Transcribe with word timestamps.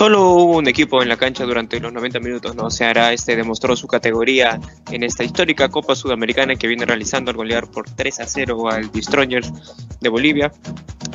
Solo 0.00 0.30
hubo 0.30 0.56
un 0.56 0.66
equipo 0.66 1.02
en 1.02 1.10
la 1.10 1.18
cancha 1.18 1.44
durante 1.44 1.78
los 1.78 1.92
90 1.92 2.20
minutos, 2.20 2.56
¿no? 2.56 2.70
Ceará 2.70 3.12
este 3.12 3.36
demostró 3.36 3.76
su 3.76 3.86
categoría 3.86 4.58
en 4.90 5.02
esta 5.02 5.24
histórica 5.24 5.68
Copa 5.68 5.94
Sudamericana 5.94 6.56
que 6.56 6.68
viene 6.68 6.86
realizando 6.86 7.30
al 7.30 7.36
golear 7.36 7.70
por 7.70 7.84
3 7.86 8.20
a 8.20 8.26
0 8.26 8.70
al 8.70 8.90
Destroyers 8.90 9.52
de 10.00 10.08
Bolivia. 10.08 10.52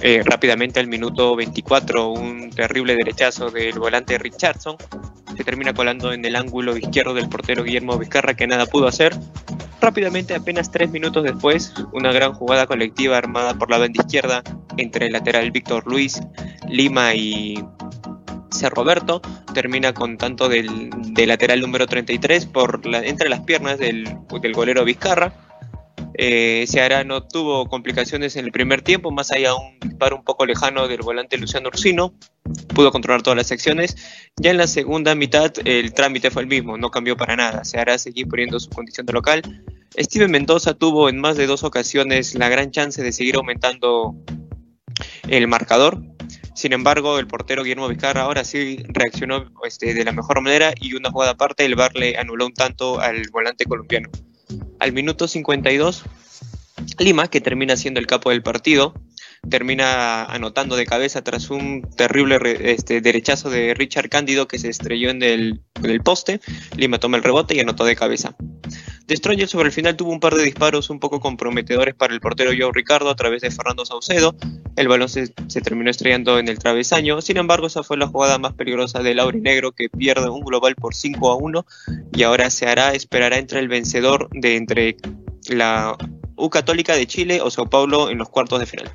Eh, 0.04 0.22
rápidamente 0.24 0.80
al 0.80 0.86
minuto 0.86 1.36
24, 1.36 2.10
un 2.10 2.52
terrible 2.52 2.96
derechazo 2.96 3.50
del 3.50 3.80
volante 3.80 4.20
Richardson 4.20 4.78
que 5.36 5.44
termina 5.44 5.74
colando 5.74 6.14
en 6.14 6.24
el 6.24 6.36
ángulo 6.36 6.78
izquierdo 6.78 7.16
del 7.16 7.28
portero 7.28 7.64
Guillermo 7.64 7.98
Vizcarra 7.98 8.36
que 8.36 8.46
nada 8.46 8.68
pudo 8.68 8.88
hacer. 8.88 9.18
Rápidamente, 9.82 10.36
apenas 10.36 10.70
tres 10.70 10.92
minutos 10.92 11.24
después, 11.24 11.74
una 11.92 12.14
gran 12.14 12.34
jugada 12.34 12.68
colectiva 12.68 13.18
armada 13.18 13.56
por 13.56 13.72
la 13.72 13.80
banda 13.80 14.00
izquierda 14.00 14.44
entre 14.78 15.08
el 15.08 15.14
lateral 15.14 15.50
Víctor 15.50 15.88
Luis 15.88 16.22
Lima 16.70 17.16
y 17.16 17.64
Roberto 18.64 19.22
termina 19.54 19.94
con 19.94 20.18
tanto 20.18 20.50
del, 20.50 20.90
lateral 21.16 21.62
número 21.62 21.88
33 21.88 22.46
por 22.48 22.82
entre 22.86 23.30
las 23.30 23.42
piernas 23.42 23.78
del, 23.80 24.18
del 24.42 24.54
golero 24.54 24.84
Vizcarra. 24.84 25.34
Eh, 26.18 26.66
no 27.06 27.24
tuvo 27.24 27.68
complicaciones 27.68 28.36
en 28.38 28.46
el 28.46 28.52
primer 28.52 28.82
tiempo, 28.82 29.12
más 29.12 29.32
allá 29.32 29.50
de 29.50 29.56
un 29.56 29.80
disparo 29.82 30.16
un 30.16 30.24
poco 30.24 30.46
lejano 30.46 30.88
del 30.88 31.02
volante 31.02 31.38
Luciano 31.38 31.68
Ursino. 31.68 32.14
Pudo 32.74 32.92
controlar 32.92 33.22
todas 33.22 33.38
las 33.38 33.48
secciones. 33.48 33.98
Ya 34.38 34.52
en 34.52 34.58
la 34.58 34.68
segunda 34.68 35.14
mitad 35.16 35.52
el 35.66 35.94
trámite 35.94 36.32
fue 36.32 36.44
el 36.44 36.48
mismo, 36.48 36.78
no 36.78 36.90
cambió 36.90 37.18
para 37.18 37.36
nada. 37.36 37.66
Seara 37.66 37.98
seguir 37.98 38.28
poniendo 38.28 38.60
su 38.60 38.70
condición 38.70 39.06
de 39.06 39.14
local. 39.14 39.42
Steven 39.98 40.32
Mendoza 40.32 40.74
tuvo 40.74 41.10
en 41.10 41.20
más 41.20 41.38
de 41.38 41.48
dos 41.48 41.64
ocasiones 41.64 42.36
la 42.36 42.50
gran 42.50 42.72
chance 42.72 43.02
de 43.02 43.12
seguir 43.12 43.36
aumentando 43.36 44.16
el 45.28 45.48
marcador, 45.48 46.02
sin 46.56 46.72
embargo, 46.72 47.20
el 47.20 47.28
portero 47.28 47.64
Guillermo 47.64 47.90
Vizcarra 47.90 48.22
ahora 48.22 48.46
sí 48.46 48.84
reaccionó 48.88 49.52
este, 49.68 49.94
de 49.94 50.06
la 50.06 50.14
mejor 50.14 50.42
manera 50.42 50.74
y 50.80 50.96
una 50.96 51.12
jugada 51.12 51.34
aparte, 51.34 51.66
el 51.66 51.76
VAR 51.76 51.96
le 51.96 52.18
anuló 52.18 52.46
un 52.46 52.54
tanto 52.54 53.02
al 53.02 53.30
volante 53.30 53.66
colombiano. 53.66 54.10
Al 54.80 54.94
minuto 54.94 55.28
52, 55.28 56.06
Lima, 57.00 57.28
que 57.28 57.42
termina 57.42 57.76
siendo 57.76 58.00
el 58.00 58.08
capo 58.08 58.30
del 58.30 58.42
partido, 58.42 58.94
termina 59.50 60.26
anotando 60.26 60.76
de 60.76 60.86
cabeza 60.86 61.24
tras 61.24 61.50
un 61.50 61.82
terrible 61.96 62.40
este, 62.72 63.02
derechazo 63.02 63.50
de 63.50 63.74
Richard 63.74 64.10
Cándido 64.10 64.48
que 64.48 64.58
se 64.58 64.70
estrelló 64.70 65.10
en 65.10 65.24
el, 65.24 65.62
poste. 66.04 66.40
Lima 66.76 67.00
toma 67.00 67.18
el 67.18 67.24
rebote 67.24 67.56
y 67.56 67.60
anotó 67.60 67.86
de 67.86 67.96
cabeza. 67.96 68.36
Destroyer 69.08 69.48
sobre 69.48 69.68
el 69.68 69.74
final 69.74 69.96
tuvo 69.96 70.12
un 70.12 70.20
par 70.20 70.36
de 70.36 70.44
disparos 70.44 70.90
un 70.90 71.00
poco 71.00 71.20
comprometedores 71.20 71.96
para 71.96 72.14
el 72.14 72.22
portero 72.22 72.52
Joe 72.58 72.72
Ricardo 72.74 73.10
a 73.10 73.16
través 73.16 73.42
de 73.42 73.52
Fernando 73.52 73.86
Saucedo. 73.86 74.36
El 74.76 74.88
balón 74.88 75.08
se, 75.08 75.28
terminó 75.62 75.90
estrellando 75.90 76.38
en 76.38 76.48
el 76.48 76.60
travesaño. 76.60 77.22
Sin 77.22 77.38
embargo, 77.38 77.68
esa 77.68 77.84
fue 77.84 77.98
la 77.98 78.08
jugada 78.08 78.38
más 78.38 78.54
peligrosa 78.54 79.00
del 79.00 79.22
Negro 79.42 79.72
que 79.72 79.90
pierde 79.90 80.30
un 80.30 80.42
global 80.42 80.76
por 80.76 80.94
5 80.94 81.32
a 81.32 81.36
1 81.36 81.66
y 82.14 82.24
ahora 82.24 82.50
se 82.50 82.68
hará, 82.68 82.94
esperará 82.94 83.38
entre 83.38 83.60
el 83.60 83.70
vencedor 83.70 84.30
de 84.32 84.58
entre 84.58 84.98
la 85.48 85.96
U 86.36 86.50
Católica 86.50 86.96
de 86.96 87.08
Chile 87.08 87.42
o 87.42 87.50
Sao 87.50 87.70
Paulo 87.70 88.10
en 88.10 88.18
los 88.18 88.30
cuartos 88.30 88.60
de 88.60 88.66
final. 88.66 88.92